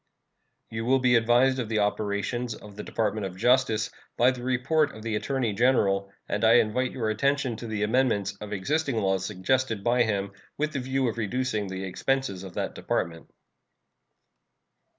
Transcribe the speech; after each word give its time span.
You 0.71 0.85
will 0.85 0.97
be 0.97 1.13
advised 1.15 1.59
of 1.59 1.69
the 1.69 1.77
operations 1.77 2.55
of 2.55 2.75
the 2.75 2.81
Department 2.81 3.23
of 3.27 3.37
Justice 3.37 3.91
by 4.17 4.31
the 4.31 4.41
report 4.41 4.95
of 4.95 5.03
the 5.03 5.15
Attorney 5.15 5.53
General, 5.53 6.11
and 6.27 6.43
I 6.43 6.53
invite 6.53 6.91
your 6.91 7.11
attention 7.11 7.55
to 7.57 7.67
the 7.67 7.83
amendments 7.83 8.35
of 8.41 8.51
existing 8.51 8.95
laws 8.97 9.23
suggested 9.27 9.83
by 9.83 10.01
him, 10.01 10.31
with 10.57 10.73
the 10.73 10.79
view 10.79 11.07
of 11.07 11.19
reducing 11.19 11.67
the 11.67 11.83
expenses 11.83 12.41
of 12.41 12.55
that 12.55 12.73
Department. 12.73 13.29